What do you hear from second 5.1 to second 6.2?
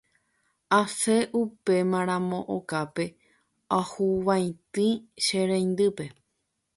che reindýpe.